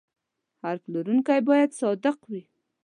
هر 0.63 0.75
پلورونکی 0.83 1.39
باید 1.49 1.69
صادق 1.81 2.17
وي. 2.29 2.43